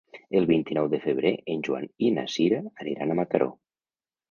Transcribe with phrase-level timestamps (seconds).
[0.37, 3.53] El vint-i-nou de febrer en Joan i na Sira aniran a Mataró.